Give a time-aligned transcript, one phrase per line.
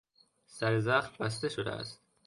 [0.47, 2.01] سر زخم بسته شده است.